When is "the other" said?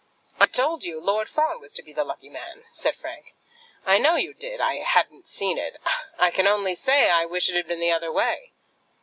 7.79-8.11